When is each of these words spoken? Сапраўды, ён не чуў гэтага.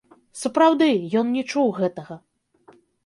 Сапраўды, 0.43 0.87
ён 1.21 1.29
не 1.35 1.43
чуў 1.51 1.67
гэтага. 1.81 2.19